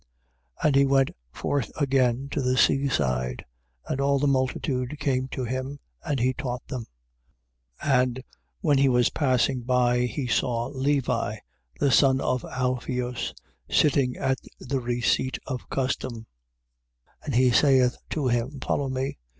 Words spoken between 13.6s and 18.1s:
sitting at the receipt of custom; and he saith